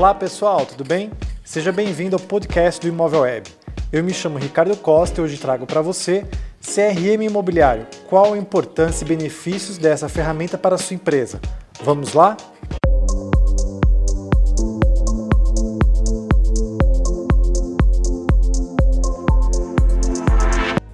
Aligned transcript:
Olá 0.00 0.14
pessoal, 0.14 0.64
tudo 0.64 0.82
bem? 0.82 1.10
Seja 1.44 1.70
bem-vindo 1.70 2.16
ao 2.16 2.22
podcast 2.22 2.80
do 2.80 2.88
Imóvel 2.88 3.20
Web. 3.20 3.50
Eu 3.92 4.02
me 4.02 4.14
chamo 4.14 4.38
Ricardo 4.38 4.74
Costa 4.74 5.20
e 5.20 5.24
hoje 5.24 5.36
trago 5.36 5.66
para 5.66 5.82
você 5.82 6.26
CRM 6.64 7.22
Imobiliário. 7.22 7.86
Qual 8.08 8.32
a 8.32 8.38
importância 8.38 9.04
e 9.04 9.08
benefícios 9.08 9.76
dessa 9.76 10.08
ferramenta 10.08 10.56
para 10.56 10.76
a 10.76 10.78
sua 10.78 10.94
empresa? 10.94 11.38
Vamos 11.84 12.14
lá? 12.14 12.34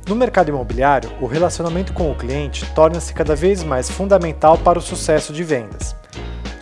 No 0.09 0.17
mercado 0.17 0.49
imobiliário, 0.49 1.13
o 1.21 1.27
relacionamento 1.27 1.93
com 1.93 2.11
o 2.11 2.17
cliente 2.17 2.69
torna-se 2.75 3.15
cada 3.15 3.37
vez 3.37 3.63
mais 3.63 3.89
fundamental 3.89 4.59
para 4.59 4.81
o 4.81 4.83
sucesso 4.83 5.33
de 5.33 5.45
vendas. 5.45 5.96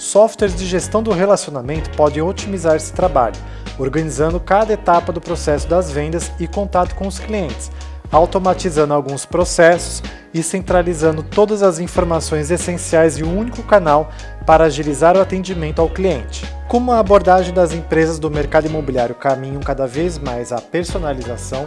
Softwares 0.04 0.54
de 0.54 0.66
gestão 0.66 1.02
do 1.02 1.10
relacionamento 1.12 1.88
podem 1.96 2.22
otimizar 2.22 2.76
esse 2.76 2.92
trabalho, 2.92 3.36
organizando 3.78 4.38
cada 4.38 4.74
etapa 4.74 5.10
do 5.10 5.18
processo 5.18 5.66
das 5.66 5.90
vendas 5.90 6.30
e 6.38 6.46
contato 6.46 6.94
com 6.94 7.06
os 7.06 7.18
clientes, 7.18 7.72
automatizando 8.12 8.92
alguns 8.92 9.24
processos 9.24 10.02
e 10.34 10.42
centralizando 10.42 11.22
todas 11.22 11.62
as 11.62 11.78
informações 11.78 12.50
essenciais 12.50 13.16
em 13.16 13.22
um 13.22 13.38
único 13.38 13.62
canal 13.62 14.10
para 14.44 14.64
agilizar 14.64 15.16
o 15.16 15.22
atendimento 15.22 15.80
ao 15.80 15.88
cliente. 15.88 16.44
Como 16.68 16.92
a 16.92 16.98
abordagem 16.98 17.54
das 17.54 17.72
empresas 17.72 18.18
do 18.18 18.30
mercado 18.30 18.66
imobiliário 18.66 19.14
caminham 19.14 19.62
cada 19.62 19.86
vez 19.86 20.18
mais 20.18 20.52
à 20.52 20.60
personalização, 20.60 21.66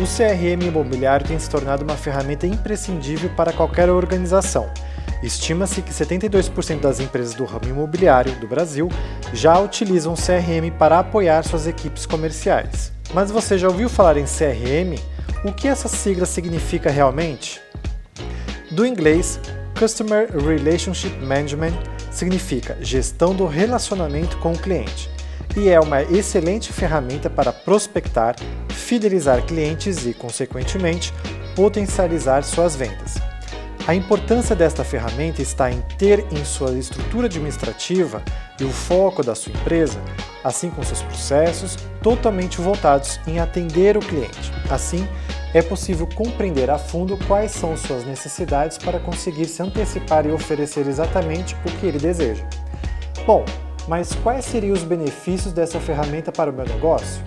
o 0.00 0.04
CRM 0.04 0.66
imobiliário 0.66 1.26
tem 1.26 1.38
se 1.38 1.50
tornado 1.50 1.84
uma 1.84 1.96
ferramenta 1.96 2.46
imprescindível 2.46 3.28
para 3.36 3.52
qualquer 3.52 3.90
organização. 3.90 4.70
Estima-se 5.24 5.80
que 5.80 5.90
72% 5.90 6.80
das 6.80 7.00
empresas 7.00 7.32
do 7.32 7.46
ramo 7.46 7.66
imobiliário 7.66 8.38
do 8.40 8.46
Brasil 8.46 8.90
já 9.32 9.58
utilizam 9.58 10.12
CRM 10.12 10.70
para 10.78 10.98
apoiar 10.98 11.42
suas 11.42 11.66
equipes 11.66 12.04
comerciais. 12.04 12.92
Mas 13.14 13.30
você 13.30 13.56
já 13.56 13.66
ouviu 13.66 13.88
falar 13.88 14.18
em 14.18 14.26
CRM? 14.26 15.00
O 15.42 15.50
que 15.50 15.66
essa 15.66 15.88
sigla 15.88 16.26
significa 16.26 16.90
realmente? 16.90 17.58
Do 18.70 18.84
inglês, 18.84 19.40
Customer 19.78 20.28
Relationship 20.30 21.16
Management 21.20 21.72
significa 22.10 22.76
gestão 22.82 23.34
do 23.34 23.46
relacionamento 23.46 24.36
com 24.38 24.52
o 24.52 24.58
cliente 24.58 25.08
e 25.56 25.70
é 25.70 25.80
uma 25.80 26.02
excelente 26.02 26.70
ferramenta 26.70 27.30
para 27.30 27.50
prospectar, 27.50 28.36
fidelizar 28.68 29.42
clientes 29.46 30.04
e, 30.04 30.12
consequentemente, 30.12 31.14
potencializar 31.56 32.42
suas 32.44 32.76
vendas. 32.76 33.14
A 33.86 33.94
importância 33.94 34.56
desta 34.56 34.82
ferramenta 34.82 35.42
está 35.42 35.70
em 35.70 35.78
ter 35.98 36.24
em 36.32 36.42
sua 36.42 36.72
estrutura 36.72 37.26
administrativa 37.26 38.22
e 38.58 38.64
o 38.64 38.70
foco 38.70 39.22
da 39.22 39.34
sua 39.34 39.52
empresa, 39.52 40.00
assim 40.42 40.70
como 40.70 40.82
seus 40.86 41.02
processos, 41.02 41.76
totalmente 42.02 42.62
voltados 42.62 43.20
em 43.26 43.38
atender 43.38 43.94
o 43.98 44.00
cliente. 44.00 44.50
Assim, 44.70 45.06
é 45.52 45.60
possível 45.60 46.08
compreender 46.14 46.70
a 46.70 46.78
fundo 46.78 47.18
quais 47.26 47.50
são 47.50 47.76
suas 47.76 48.06
necessidades 48.06 48.78
para 48.78 48.98
conseguir 48.98 49.44
se 49.44 49.62
antecipar 49.62 50.24
e 50.24 50.32
oferecer 50.32 50.88
exatamente 50.88 51.54
o 51.66 51.70
que 51.78 51.84
ele 51.84 51.98
deseja. 51.98 52.42
Bom, 53.26 53.44
mas 53.86 54.14
quais 54.14 54.46
seriam 54.46 54.72
os 54.72 54.82
benefícios 54.82 55.52
dessa 55.52 55.78
ferramenta 55.78 56.32
para 56.32 56.50
o 56.50 56.54
meu 56.54 56.64
negócio? 56.64 57.22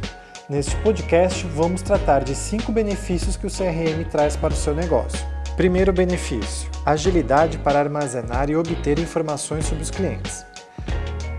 Neste 0.50 0.76
podcast, 0.78 1.46
vamos 1.54 1.84
tratar 1.84 2.24
de 2.24 2.34
cinco 2.34 2.72
benefícios 2.72 3.38
que 3.38 3.46
o 3.46 3.52
CRM 3.52 4.04
traz 4.10 4.36
para 4.36 4.54
o 4.54 4.58
seu 4.58 4.74
negócio. 4.74 5.37
Primeiro 5.58 5.92
benefício: 5.92 6.70
agilidade 6.86 7.58
para 7.58 7.80
armazenar 7.80 8.48
e 8.48 8.56
obter 8.56 9.00
informações 9.00 9.66
sobre 9.66 9.82
os 9.82 9.90
clientes. 9.90 10.46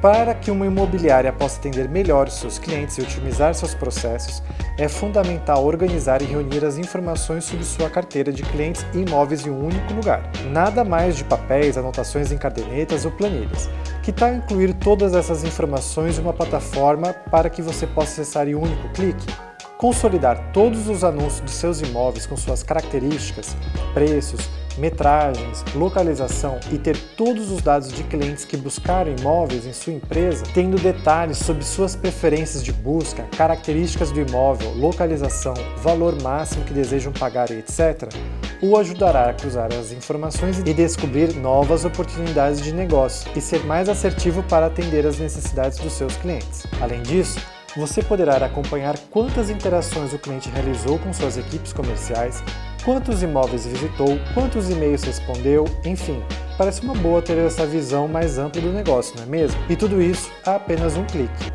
Para 0.03 0.35
que 0.35 0.51
uma 0.51 0.67
imobiliária 0.67 1.33
possa 1.33 1.59
atender 1.59 1.89
melhor 1.89 2.27
os 2.27 2.35
seus 2.35 2.59
clientes 2.59 2.99
e 2.99 3.01
otimizar 3.01 3.55
seus 3.55 3.75
processos, 3.75 4.43
é 4.77 4.89
fundamental 4.89 5.65
organizar 5.65 6.21
e 6.21 6.25
reunir 6.25 6.65
as 6.65 6.79
informações 6.79 7.45
sobre 7.45 7.65
sua 7.65 7.89
carteira 7.89 8.33
de 8.33 8.43
clientes 8.43 8.85
e 8.93 8.99
imóveis 8.99 9.47
em 9.47 9.51
um 9.51 9.67
único 9.67 9.95
lugar. 9.95 10.29
Nada 10.51 10.85
mais 10.85 11.17
de 11.17 11.23
papéis, 11.23 11.79
anotações 11.79 12.33
em 12.33 12.39
cadernetas 12.39 13.05
ou 13.05 13.13
planilhas. 13.13 13.71
Que 14.03 14.13
tal 14.13 14.35
incluir 14.35 14.75
todas 14.75 15.15
essas 15.15 15.45
informações 15.45 16.19
em 16.19 16.23
uma 16.23 16.33
plataforma 16.33 17.13
para 17.13 17.49
que 17.49 17.63
você 17.63 17.87
possa 17.87 18.21
acessar 18.21 18.49
em 18.49 18.57
um 18.57 18.63
único 18.63 18.89
clique? 18.91 19.48
Consolidar 19.79 20.51
todos 20.53 20.89
os 20.89 21.05
anúncios 21.05 21.45
de 21.45 21.53
seus 21.53 21.81
imóveis 21.81 22.27
com 22.27 22.37
suas 22.37 22.65
características, 22.65 23.57
preços, 23.95 24.51
metragens, 24.77 25.65
localização 25.73 26.59
e 26.73 26.79
ter 26.79 26.99
todos 27.17 27.53
os 27.53 27.63
dados 27.63 27.93
de 27.93 28.03
clientes 28.03 28.45
que 28.45 28.57
buscaram 28.57 29.15
imóveis 29.17 29.67
em 29.67 29.73
sua 29.73 29.93
empresa, 29.93 30.45
tendo 30.53 30.83
detalhes 30.83 31.39
sobre 31.39 31.65
suas 31.65 31.95
preferências 31.95 32.65
de 32.65 32.73
busca, 32.73 33.23
características 33.37 34.11
do 34.11 34.21
imóvel, 34.21 34.75
localização, 34.75 35.55
valor 35.77 36.21
máximo 36.23 36.65
que 36.65 36.75
desejam 36.75 37.13
pagar 37.13 37.49
e 37.53 37.59
etc., 37.59 38.13
o 38.61 38.77
ajudará 38.77 39.31
a 39.31 39.35
cruzar 39.35 39.73
as 39.73 39.93
informações 39.93 40.59
e 40.59 40.75
descobrir 40.75 41.37
novas 41.37 41.85
oportunidades 41.85 42.61
de 42.61 42.73
negócio 42.73 43.31
e 43.37 43.41
ser 43.41 43.65
mais 43.65 43.89
assertivo 43.89 44.43
para 44.43 44.67
atender 44.67 45.07
às 45.07 45.21
necessidades 45.21 45.79
dos 45.79 45.93
seus 45.93 46.17
clientes. 46.17 46.67
Além 46.81 47.01
disso, 47.03 47.39
você 47.77 48.03
poderá 48.03 48.37
acompanhar 48.37 48.99
quantas 49.11 49.51
interações 49.51 50.13
o 50.13 50.19
cliente 50.19 50.49
realizou 50.49 50.99
com 50.99 51.13
suas 51.13 51.37
equipes 51.37 51.73
comerciais, 51.73 52.43
quantos 52.85 53.23
imóveis 53.23 53.67
visitou, 53.67 54.19
quantos 54.35 54.71
e-mails 54.71 55.03
respondeu, 55.03 55.65
enfim. 55.85 56.23
Parece 56.57 56.83
uma 56.83 56.95
boa 56.95 57.21
ter 57.23 57.39
essa 57.39 57.67
visão 57.67 58.09
mais 58.09 58.39
ampla 58.39 58.61
do 58.61 58.73
negócio, 58.73 59.15
não 59.17 59.25
é 59.25 59.27
mesmo? 59.27 59.61
E 59.69 59.77
tudo 59.77 60.01
isso 60.01 60.31
a 60.45 60.57
apenas 60.57 60.97
um 60.97 61.05
clique. 61.05 61.53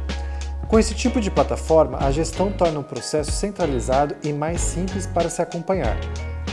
Com 0.67 0.79
esse 0.79 0.95
tipo 0.95 1.19
de 1.19 1.29
plataforma, 1.29 1.97
a 1.99 2.09
gestão 2.09 2.51
torna 2.51 2.79
o 2.79 2.83
processo 2.83 3.31
centralizado 3.31 4.15
e 4.23 4.31
mais 4.31 4.61
simples 4.61 5.05
para 5.05 5.29
se 5.29 5.41
acompanhar. 5.41 5.97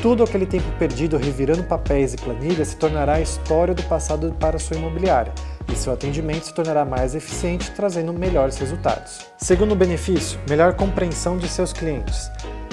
Todo 0.03 0.23
aquele 0.23 0.47
tempo 0.47 0.67
perdido 0.79 1.19
revirando 1.19 1.63
papéis 1.63 2.15
e 2.15 2.17
planilhas 2.17 2.69
se 2.69 2.77
tornará 2.77 3.21
história 3.21 3.75
do 3.75 3.83
passado 3.83 4.35
para 4.39 4.59
sua 4.59 4.77
imobiliária 4.77 5.33
e 5.73 5.77
seu 5.77 5.93
atendimento 5.93 6.47
se 6.47 6.55
tornará 6.55 6.85
mais 6.85 7.15
eficiente, 7.15 7.71
trazendo 7.73 8.13
melhores 8.13 8.59
resultados. 8.59 9.21
Segundo 9.39 9.75
benefício, 9.75 10.39
melhor 10.49 10.75
compreensão 10.75 11.37
de 11.37 11.49
seus 11.49 11.73
clientes. 11.73 12.31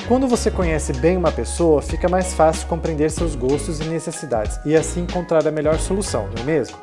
Quando 0.07 0.27
você 0.27 0.49
conhece 0.49 0.93
bem 0.93 1.17
uma 1.17 1.31
pessoa, 1.31 1.81
fica 1.81 2.07
mais 2.07 2.33
fácil 2.33 2.67
compreender 2.67 3.11
seus 3.11 3.35
gostos 3.35 3.79
e 3.79 3.83
necessidades 3.83 4.59
e 4.65 4.75
assim 4.75 5.01
encontrar 5.01 5.45
a 5.45 5.51
melhor 5.51 5.77
solução, 5.79 6.29
não 6.35 6.43
é 6.43 6.45
mesmo? 6.45 6.77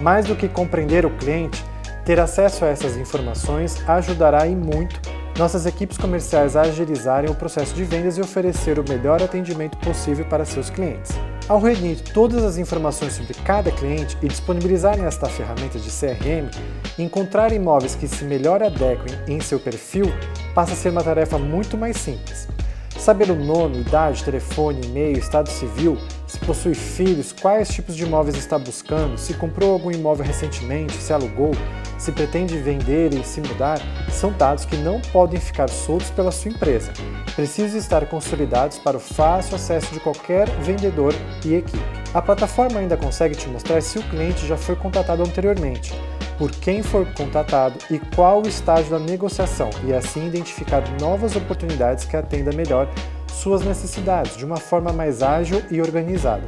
Mais 0.00 0.26
do 0.26 0.36
que 0.36 0.48
compreender 0.48 1.06
o 1.06 1.10
cliente, 1.16 1.64
ter 2.04 2.20
acesso 2.20 2.64
a 2.64 2.68
essas 2.68 2.96
informações 2.96 3.82
ajudará 3.88 4.46
e 4.46 4.54
muito 4.54 5.00
nossas 5.38 5.66
equipes 5.66 5.96
comerciais 5.96 6.56
agilizarem 6.56 7.30
o 7.30 7.34
processo 7.34 7.72
de 7.72 7.84
vendas 7.84 8.18
e 8.18 8.20
oferecer 8.20 8.76
o 8.78 8.84
melhor 8.88 9.22
atendimento 9.22 9.78
possível 9.78 10.24
para 10.24 10.44
seus 10.44 10.68
clientes. 10.68 11.12
Ao 11.48 11.60
reunir 11.60 12.00
todas 12.12 12.42
as 12.42 12.58
informações 12.58 13.12
sobre 13.12 13.32
cada 13.44 13.70
cliente 13.70 14.18
e 14.20 14.26
disponibilizar 14.26 14.98
nesta 14.98 15.28
ferramenta 15.28 15.78
de 15.78 15.88
CRM, 15.90 16.50
encontrar 16.98 17.52
imóveis 17.52 17.94
que 17.94 18.08
se 18.08 18.24
melhor 18.24 18.62
adequem 18.64 19.16
em 19.28 19.40
seu 19.40 19.60
perfil 19.60 20.06
passa 20.54 20.72
a 20.72 20.76
ser 20.76 20.90
uma 20.90 21.04
tarefa 21.04 21.38
muito 21.38 21.78
mais 21.78 21.96
simples. 21.96 22.48
Saber 22.98 23.30
o 23.30 23.36
nome, 23.36 23.82
idade, 23.82 24.24
telefone, 24.24 24.84
e-mail, 24.84 25.18
estado 25.18 25.48
civil, 25.48 25.96
se 26.28 26.38
possui 26.40 26.74
filhos, 26.74 27.32
quais 27.32 27.68
tipos 27.70 27.96
de 27.96 28.04
imóveis 28.04 28.36
está 28.36 28.58
buscando, 28.58 29.16
se 29.16 29.32
comprou 29.34 29.72
algum 29.72 29.90
imóvel 29.90 30.26
recentemente, 30.26 30.92
se 30.92 31.12
alugou, 31.12 31.52
se 31.98 32.12
pretende 32.12 32.56
vender 32.58 33.14
e 33.14 33.24
se 33.24 33.40
mudar, 33.40 33.80
são 34.10 34.30
dados 34.32 34.66
que 34.66 34.76
não 34.76 35.00
podem 35.00 35.40
ficar 35.40 35.68
soltos 35.70 36.10
pela 36.10 36.30
sua 36.30 36.50
empresa. 36.50 36.92
Precisam 37.34 37.78
estar 37.78 38.06
consolidados 38.06 38.78
para 38.78 38.98
o 38.98 39.00
fácil 39.00 39.56
acesso 39.56 39.92
de 39.92 40.00
qualquer 40.00 40.48
vendedor 40.60 41.14
e 41.44 41.54
equipe. 41.54 41.82
A 42.12 42.20
plataforma 42.20 42.78
ainda 42.78 42.96
consegue 42.96 43.34
te 43.34 43.48
mostrar 43.48 43.80
se 43.80 43.98
o 43.98 44.02
cliente 44.02 44.46
já 44.46 44.56
foi 44.56 44.76
contatado 44.76 45.22
anteriormente, 45.22 45.92
por 46.36 46.50
quem 46.50 46.82
for 46.82 47.06
contatado 47.14 47.78
e 47.90 47.98
qual 47.98 48.42
o 48.42 48.48
estágio 48.48 48.90
da 48.90 48.98
negociação, 48.98 49.70
e 49.84 49.94
assim 49.94 50.26
identificar 50.26 50.82
novas 51.00 51.36
oportunidades 51.36 52.04
que 52.04 52.16
atenda 52.16 52.52
melhor 52.52 52.88
suas 53.38 53.64
necessidades 53.64 54.36
de 54.36 54.44
uma 54.44 54.58
forma 54.58 54.92
mais 54.92 55.22
ágil 55.22 55.62
e 55.70 55.80
organizada. 55.80 56.46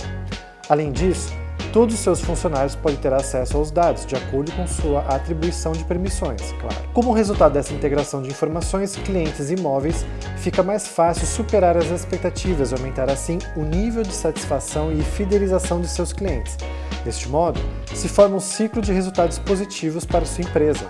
Além 0.68 0.92
disso, 0.92 1.32
Todos 1.72 1.94
os 1.94 2.00
seus 2.00 2.20
funcionários 2.20 2.74
podem 2.74 2.98
ter 2.98 3.12
acesso 3.12 3.56
aos 3.56 3.70
dados, 3.70 4.04
de 4.04 4.16
acordo 4.16 4.50
com 4.52 4.66
sua 4.66 5.02
atribuição 5.02 5.70
de 5.70 5.84
permissões, 5.84 6.52
claro. 6.60 6.76
Como 6.92 7.12
resultado 7.12 7.52
dessa 7.52 7.72
integração 7.72 8.20
de 8.20 8.28
informações, 8.28 8.96
clientes 8.96 9.50
e 9.50 9.54
imóveis, 9.54 10.04
fica 10.38 10.64
mais 10.64 10.88
fácil 10.88 11.28
superar 11.28 11.76
as 11.76 11.86
expectativas 11.86 12.72
e 12.72 12.74
aumentar 12.74 13.08
assim 13.08 13.38
o 13.56 13.62
nível 13.62 14.02
de 14.02 14.12
satisfação 14.12 14.90
e 14.90 15.00
fidelização 15.00 15.80
de 15.80 15.86
seus 15.86 16.12
clientes. 16.12 16.56
Deste 17.04 17.28
modo, 17.28 17.60
se 17.94 18.08
forma 18.08 18.36
um 18.36 18.40
ciclo 18.40 18.82
de 18.82 18.92
resultados 18.92 19.38
positivos 19.38 20.04
para 20.04 20.26
sua 20.26 20.42
empresa. 20.42 20.84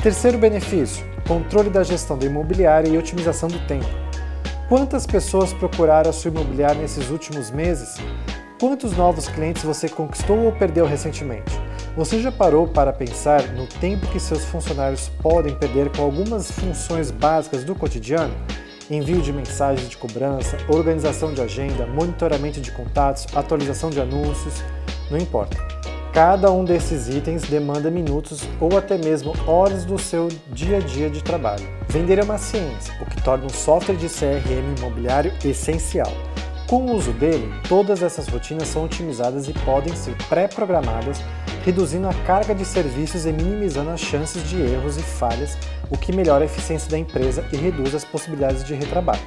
Terceiro 0.00 0.38
benefício: 0.38 1.04
controle 1.26 1.70
da 1.70 1.82
gestão 1.82 2.16
da 2.16 2.26
imobiliária 2.26 2.88
e 2.88 2.96
otimização 2.96 3.48
do 3.48 3.58
tempo. 3.66 4.09
Quantas 4.70 5.04
pessoas 5.04 5.52
procuraram 5.52 6.10
a 6.10 6.12
sua 6.12 6.30
imobiliária 6.30 6.80
nesses 6.80 7.10
últimos 7.10 7.50
meses? 7.50 7.96
Quantos 8.60 8.96
novos 8.96 9.26
clientes 9.26 9.64
você 9.64 9.88
conquistou 9.88 10.44
ou 10.44 10.52
perdeu 10.52 10.86
recentemente? 10.86 11.50
Você 11.96 12.20
já 12.20 12.30
parou 12.30 12.68
para 12.68 12.92
pensar 12.92 13.42
no 13.48 13.66
tempo 13.66 14.06
que 14.06 14.20
seus 14.20 14.44
funcionários 14.44 15.08
podem 15.20 15.56
perder 15.56 15.90
com 15.90 16.02
algumas 16.02 16.52
funções 16.52 17.10
básicas 17.10 17.64
do 17.64 17.74
cotidiano? 17.74 18.32
Envio 18.88 19.20
de 19.20 19.32
mensagens 19.32 19.88
de 19.88 19.96
cobrança, 19.96 20.56
organização 20.68 21.34
de 21.34 21.42
agenda, 21.42 21.84
monitoramento 21.88 22.60
de 22.60 22.70
contatos, 22.70 23.26
atualização 23.34 23.90
de 23.90 24.00
anúncios, 24.00 24.62
não 25.10 25.18
importa. 25.18 25.79
Cada 26.12 26.50
um 26.50 26.64
desses 26.64 27.08
itens 27.08 27.42
demanda 27.42 27.88
minutos 27.88 28.42
ou 28.60 28.76
até 28.76 28.98
mesmo 28.98 29.32
horas 29.46 29.84
do 29.84 29.96
seu 29.96 30.28
dia 30.48 30.78
a 30.78 30.80
dia 30.80 31.08
de 31.08 31.22
trabalho. 31.22 31.64
Vender 31.88 32.18
é 32.18 32.24
uma 32.24 32.36
ciência, 32.36 32.92
o 33.00 33.06
que 33.06 33.22
torna 33.22 33.44
um 33.44 33.48
software 33.48 33.94
de 33.94 34.08
CRM 34.08 34.76
imobiliário 34.76 35.32
essencial. 35.44 36.12
Com 36.66 36.86
o 36.86 36.96
uso 36.96 37.12
dele, 37.12 37.48
todas 37.68 38.02
essas 38.02 38.26
rotinas 38.26 38.66
são 38.66 38.84
otimizadas 38.84 39.48
e 39.48 39.52
podem 39.52 39.94
ser 39.94 40.16
pré-programadas, 40.28 41.22
reduzindo 41.64 42.08
a 42.08 42.14
carga 42.26 42.56
de 42.56 42.64
serviços 42.64 43.24
e 43.24 43.32
minimizando 43.32 43.90
as 43.90 44.00
chances 44.00 44.42
de 44.48 44.60
erros 44.60 44.96
e 44.96 45.02
falhas, 45.02 45.56
o 45.90 45.96
que 45.96 46.12
melhora 46.12 46.42
a 46.42 46.46
eficiência 46.46 46.90
da 46.90 46.98
empresa 46.98 47.44
e 47.52 47.56
reduz 47.56 47.94
as 47.94 48.04
possibilidades 48.04 48.64
de 48.64 48.74
retrabalho. 48.74 49.22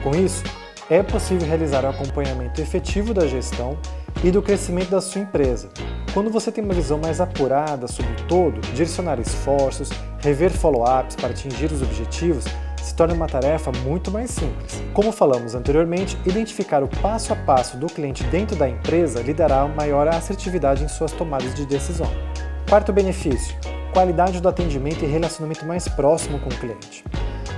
Com 0.00 0.12
isso, 0.14 0.44
é 0.88 1.02
possível 1.02 1.48
realizar 1.48 1.84
o 1.84 1.88
acompanhamento 1.88 2.60
efetivo 2.60 3.12
da 3.12 3.26
gestão 3.26 3.76
e 4.22 4.30
do 4.30 4.42
crescimento 4.42 4.90
da 4.90 5.00
sua 5.00 5.22
empresa. 5.22 5.70
Quando 6.14 6.30
você 6.30 6.52
tem 6.52 6.62
uma 6.62 6.72
visão 6.72 6.96
mais 6.96 7.20
apurada 7.20 7.88
sobre 7.88 8.12
o 8.12 8.26
todo, 8.28 8.60
direcionar 8.72 9.18
esforços, 9.18 9.90
rever 10.20 10.52
follow-ups 10.52 11.16
para 11.16 11.30
atingir 11.30 11.72
os 11.72 11.82
objetivos, 11.82 12.44
se 12.80 12.94
torna 12.94 13.14
uma 13.14 13.26
tarefa 13.26 13.72
muito 13.84 14.12
mais 14.12 14.30
simples. 14.30 14.80
Como 14.92 15.10
falamos 15.10 15.56
anteriormente, 15.56 16.16
identificar 16.24 16.84
o 16.84 16.88
passo 17.02 17.32
a 17.32 17.36
passo 17.36 17.76
do 17.76 17.88
cliente 17.88 18.22
dentro 18.24 18.54
da 18.54 18.68
empresa 18.68 19.22
lhe 19.22 19.34
dará 19.34 19.66
maior 19.66 20.06
assertividade 20.06 20.84
em 20.84 20.88
suas 20.88 21.10
tomadas 21.10 21.52
de 21.52 21.66
decisão. 21.66 22.06
Quarto 22.68 22.92
benefício: 22.92 23.52
qualidade 23.92 24.40
do 24.40 24.48
atendimento 24.48 25.04
e 25.04 25.08
relacionamento 25.08 25.66
mais 25.66 25.88
próximo 25.88 26.38
com 26.38 26.48
o 26.48 26.56
cliente. 26.56 27.02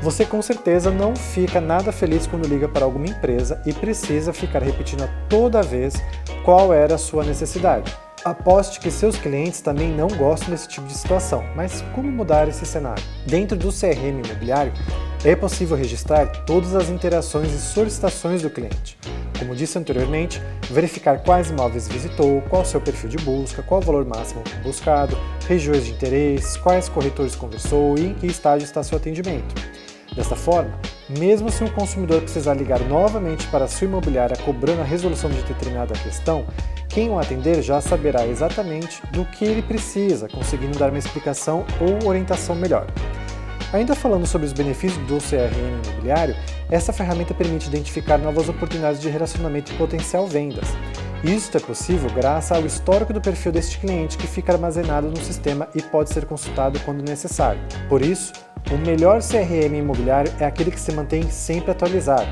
Você 0.00 0.25
com 0.25 0.41
certeza 0.41 0.91
não 0.91 1.14
fica 1.14 1.61
nada 1.61 1.93
feliz 1.93 2.26
quando 2.26 2.49
liga 2.49 2.69
para 2.69 2.87
alguma 2.87 3.06
empresa 3.06 3.61
e 3.67 3.75
precisa 3.75 4.32
ficar 4.32 4.62
repetindo 4.62 5.06
toda 5.29 5.62
vez 5.62 6.02
qual 6.43 6.73
era 6.73 6.94
a 6.94 6.99
sua 6.99 7.23
necessidade. 7.23 8.06
Aposte 8.26 8.81
que 8.81 8.90
seus 8.90 9.17
clientes 9.17 9.61
também 9.61 9.88
não 9.88 10.08
gostam 10.08 10.50
desse 10.50 10.67
tipo 10.67 10.84
de 10.88 10.94
situação, 10.94 11.44
mas 11.55 11.84
como 11.94 12.11
mudar 12.11 12.49
esse 12.49 12.67
cenário? 12.67 13.00
Dentro 13.25 13.56
do 13.56 13.69
CRM 13.69 14.20
imobiliário, 14.25 14.73
é 15.25 15.37
possível 15.37 15.76
registrar 15.76 16.26
todas 16.44 16.75
as 16.75 16.88
interações 16.88 17.52
e 17.52 17.58
solicitações 17.58 18.43
do 18.43 18.50
cliente. 18.50 18.99
Como 19.38 19.55
disse 19.55 19.78
anteriormente, 19.78 20.43
verificar 20.69 21.23
quais 21.23 21.50
imóveis 21.50 21.87
visitou, 21.87 22.43
qual 22.50 22.64
seu 22.64 22.81
perfil 22.81 23.11
de 23.11 23.19
busca, 23.19 23.62
qual 23.62 23.81
o 23.81 23.84
valor 23.84 24.05
máximo 24.05 24.43
buscado, 24.61 25.17
regiões 25.46 25.84
de 25.84 25.93
interesse, 25.93 26.58
quais 26.58 26.88
corretores 26.88 27.37
conversou 27.37 27.96
e 27.96 28.06
em 28.06 28.14
que 28.14 28.26
estágio 28.26 28.64
está 28.64 28.82
seu 28.82 28.99
atendimento. 28.99 29.55
Desta 30.17 30.34
forma, 30.34 30.76
mesmo 31.08 31.50
se 31.50 31.62
um 31.62 31.69
consumidor 31.69 32.20
precisar 32.23 32.55
ligar 32.55 32.81
novamente 32.81 33.47
para 33.49 33.69
sua 33.69 33.87
imobiliária 33.87 34.37
cobrando 34.44 34.81
a 34.81 34.85
resolução 34.85 35.31
de 35.31 35.43
determinada 35.43 35.94
questão, 35.94 36.44
quem 36.88 37.11
o 37.11 37.19
atender 37.19 37.62
já 37.62 37.81
saberá 37.81 38.26
exatamente 38.26 39.03
do 39.12 39.25
que 39.25 39.44
ele 39.44 39.62
precisa, 39.62 40.29
conseguindo 40.29 40.79
dar 40.79 40.88
uma 40.88 40.99
explicação 40.99 41.64
ou 41.81 42.08
orientação 42.08 42.55
melhor. 42.55 42.87
Ainda 43.73 43.94
falando 43.94 44.26
sobre 44.26 44.47
os 44.47 44.53
benefícios 44.53 45.05
do 45.06 45.19
CRM 45.19 45.85
imobiliário, 45.85 46.37
essa 46.70 46.93
ferramenta 46.93 47.35
permite 47.35 47.69
identificar 47.69 48.17
novas 48.17 48.49
oportunidades 48.49 49.00
de 49.00 49.09
relacionamento 49.09 49.73
e 49.73 49.76
potencial 49.76 50.26
vendas. 50.26 50.69
Isso 51.25 51.56
é 51.56 51.61
possível 51.61 52.09
graças 52.11 52.56
ao 52.56 52.64
histórico 52.64 53.12
do 53.12 53.20
perfil 53.20 53.50
deste 53.50 53.79
cliente 53.79 54.17
que 54.17 54.26
fica 54.26 54.52
armazenado 54.52 55.09
no 55.09 55.17
sistema 55.17 55.69
e 55.75 55.82
pode 55.82 56.11
ser 56.11 56.25
consultado 56.26 56.79
quando 56.81 57.02
necessário. 57.02 57.61
Por 57.88 58.02
isso, 58.02 58.32
o 58.71 58.79
melhor 58.79 59.21
CRM 59.21 59.77
imobiliário 59.77 60.33
é 60.41 60.45
aquele 60.45 60.71
que 60.71 60.81
se 60.81 60.93
mantém 60.93 61.31
sempre 61.31 61.71
atualizado. 61.71 62.27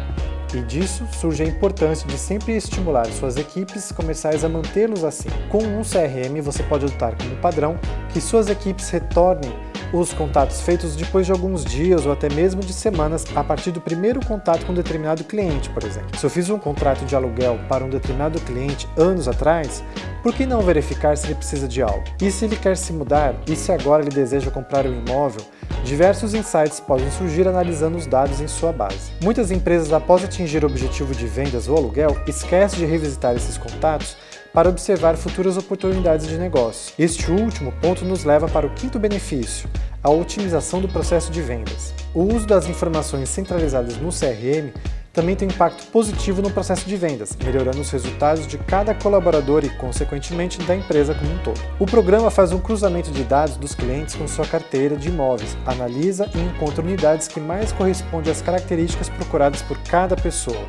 E 0.54 0.62
disso 0.62 1.04
surge 1.12 1.42
a 1.42 1.46
importância 1.46 2.06
de 2.06 2.16
sempre 2.16 2.56
estimular 2.56 3.06
suas 3.06 3.36
equipes 3.36 3.90
comerciais 3.90 4.44
a 4.44 4.48
mantê-los 4.48 5.02
assim. 5.02 5.28
Com 5.48 5.58
um 5.58 5.82
CRM, 5.82 6.40
você 6.40 6.62
pode 6.62 6.84
adotar 6.84 7.16
como 7.16 7.36
padrão 7.36 7.76
que 8.12 8.20
suas 8.20 8.48
equipes 8.48 8.88
retornem 8.90 9.52
os 9.92 10.12
contatos 10.12 10.60
feitos 10.60 10.96
depois 10.96 11.26
de 11.26 11.32
alguns 11.32 11.64
dias 11.64 12.04
ou 12.04 12.12
até 12.12 12.28
mesmo 12.28 12.60
de 12.60 12.72
semanas 12.72 13.24
a 13.34 13.44
partir 13.44 13.70
do 13.70 13.80
primeiro 13.80 14.24
contato 14.24 14.66
com 14.66 14.72
um 14.72 14.74
determinado 14.74 15.22
cliente, 15.24 15.70
por 15.70 15.84
exemplo. 15.84 16.18
Se 16.18 16.26
eu 16.26 16.30
fiz 16.30 16.50
um 16.50 16.58
contrato 16.58 17.04
de 17.04 17.14
aluguel 17.14 17.58
para 17.68 17.84
um 17.84 17.90
determinado 17.90 18.40
cliente 18.40 18.88
anos 18.96 19.28
atrás, 19.28 19.84
por 20.22 20.32
que 20.32 20.46
não 20.46 20.62
verificar 20.62 21.16
se 21.16 21.26
ele 21.26 21.34
precisa 21.34 21.68
de 21.68 21.82
algo? 21.82 22.04
E 22.20 22.30
se 22.30 22.44
ele 22.44 22.56
quer 22.56 22.76
se 22.76 22.92
mudar? 22.92 23.34
E 23.46 23.54
se 23.54 23.70
agora 23.70 24.02
ele 24.02 24.10
deseja 24.10 24.50
comprar 24.50 24.86
um 24.86 24.92
imóvel? 24.92 25.44
Diversos 25.84 26.32
insights 26.32 26.80
podem 26.80 27.10
surgir 27.10 27.46
analisando 27.46 27.98
os 27.98 28.06
dados 28.06 28.40
em 28.40 28.48
sua 28.48 28.72
base. 28.72 29.12
Muitas 29.22 29.50
empresas, 29.50 29.92
após 29.92 30.24
atingir 30.24 30.64
o 30.64 30.66
objetivo 30.66 31.14
de 31.14 31.26
vendas 31.26 31.68
ou 31.68 31.76
aluguel, 31.76 32.16
esquecem 32.26 32.78
de 32.78 32.86
revisitar 32.86 33.36
esses 33.36 33.58
contatos 33.58 34.16
para 34.50 34.70
observar 34.70 35.14
futuras 35.14 35.58
oportunidades 35.58 36.26
de 36.26 36.38
negócio. 36.38 36.94
Este 36.98 37.30
último 37.30 37.70
ponto 37.82 38.02
nos 38.02 38.24
leva 38.24 38.48
para 38.48 38.66
o 38.66 38.70
quinto 38.70 38.98
benefício, 38.98 39.68
a 40.02 40.08
otimização 40.08 40.80
do 40.80 40.88
processo 40.88 41.30
de 41.30 41.42
vendas. 41.42 41.92
O 42.14 42.22
uso 42.22 42.46
das 42.46 42.66
informações 42.66 43.28
centralizadas 43.28 43.98
no 43.98 44.08
CRM 44.08 44.72
também 45.14 45.36
tem 45.36 45.48
impacto 45.48 45.86
positivo 45.86 46.42
no 46.42 46.50
processo 46.50 46.86
de 46.86 46.96
vendas, 46.96 47.38
melhorando 47.42 47.80
os 47.80 47.90
resultados 47.90 48.46
de 48.46 48.58
cada 48.58 48.92
colaborador 48.92 49.64
e, 49.64 49.70
consequentemente, 49.70 50.60
da 50.64 50.74
empresa 50.74 51.14
como 51.14 51.32
um 51.32 51.38
todo. 51.38 51.60
O 51.78 51.86
programa 51.86 52.30
faz 52.30 52.50
um 52.52 52.58
cruzamento 52.58 53.12
de 53.12 53.22
dados 53.22 53.56
dos 53.56 53.74
clientes 53.74 54.16
com 54.16 54.26
sua 54.26 54.44
carteira 54.44 54.96
de 54.96 55.08
imóveis, 55.08 55.56
analisa 55.64 56.28
e 56.34 56.40
encontra 56.40 56.82
unidades 56.82 57.28
que 57.28 57.38
mais 57.38 57.70
correspondem 57.72 58.32
às 58.32 58.42
características 58.42 59.08
procuradas 59.08 59.62
por 59.62 59.78
cada 59.84 60.16
pessoa, 60.16 60.66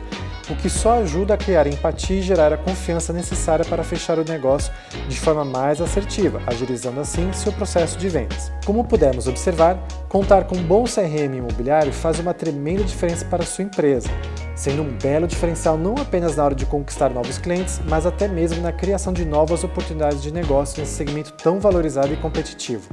o 0.49 0.55
que 0.55 0.69
só 0.69 0.99
ajuda 0.99 1.33
a 1.33 1.37
criar 1.37 1.67
empatia 1.67 2.19
e 2.19 2.21
gerar 2.21 2.53
a 2.53 2.57
confiança 2.57 3.11
necessária 3.11 3.65
para 3.65 3.83
fechar 3.83 4.19
o 4.19 4.23
negócio 4.23 4.71
de 5.07 5.19
forma 5.19 5.43
mais 5.43 5.81
assertiva, 5.81 6.41
agilizando 6.45 6.99
assim 6.99 7.31
seu 7.33 7.51
processo 7.51 7.97
de 7.97 8.09
vendas. 8.09 8.51
Como 8.65 8.83
pudemos 8.83 9.27
observar, 9.27 9.77
contar 10.09 10.45
com 10.45 10.55
um 10.55 10.63
bom 10.63 10.83
CRM 10.83 11.37
imobiliário 11.37 11.91
faz 11.91 12.19
uma 12.19 12.33
tremenda 12.33 12.83
diferença 12.83 13.25
para 13.25 13.43
sua 13.43 13.63
empresa, 13.63 14.09
sendo 14.55 14.81
um 14.81 14.97
belo 14.97 15.27
diferencial 15.27 15.77
não 15.77 15.95
apenas 15.95 16.35
na 16.35 16.45
hora 16.45 16.55
de 16.55 16.65
conquistar 16.65 17.09
novos 17.09 17.37
clientes, 17.37 17.81
mas 17.87 18.05
até 18.05 18.27
mesmo 18.27 18.61
na 18.61 18.71
criação 18.71 19.13
de 19.13 19.25
novas 19.25 19.63
oportunidades 19.63 20.21
de 20.21 20.31
negócio 20.31 20.79
nesse 20.79 20.93
segmento 20.93 21.33
tão 21.33 21.59
valorizado 21.59 22.13
e 22.13 22.17
competitivo. 22.17 22.89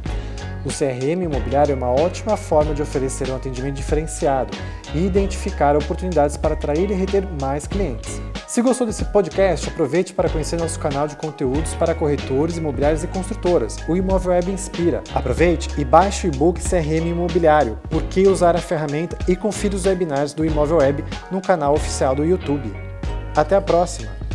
O 0.64 0.68
CRM 0.68 1.24
imobiliário 1.24 1.72
é 1.72 1.74
uma 1.74 1.90
ótima 1.90 2.36
forma 2.36 2.74
de 2.74 2.82
oferecer 2.82 3.28
um 3.30 3.36
atendimento 3.36 3.74
diferenciado 3.74 4.56
e 4.94 5.04
identificar 5.04 5.76
oportunidades 5.76 6.36
para 6.36 6.54
atrair 6.54 6.90
e 6.90 6.94
reter 6.94 7.26
mais 7.40 7.66
clientes. 7.66 8.20
Se 8.46 8.60
gostou 8.60 8.86
desse 8.86 9.04
podcast, 9.06 9.68
aproveite 9.68 10.12
para 10.12 10.28
conhecer 10.28 10.60
nosso 10.60 10.78
canal 10.78 11.08
de 11.08 11.16
conteúdos 11.16 11.72
para 11.74 11.94
corretores, 11.94 12.58
imobiliários 12.58 13.02
e 13.02 13.06
construtoras, 13.06 13.78
o 13.88 13.96
Imóvel 13.96 14.32
Web 14.32 14.50
Inspira. 14.50 15.02
Aproveite 15.14 15.68
e 15.80 15.84
baixe 15.84 16.26
o 16.26 16.30
e-book 16.32 16.60
CRM 16.60 17.08
Imobiliário, 17.08 17.78
por 17.88 18.02
que 18.04 18.28
usar 18.28 18.54
a 18.54 18.60
ferramenta 18.60 19.16
e 19.26 19.34
confira 19.34 19.74
os 19.74 19.86
webinars 19.86 20.34
do 20.34 20.44
Imóvel 20.44 20.78
Web 20.78 21.02
no 21.30 21.40
canal 21.40 21.72
oficial 21.74 22.14
do 22.14 22.24
YouTube. 22.24 22.70
Até 23.34 23.56
a 23.56 23.60
próxima! 23.62 24.31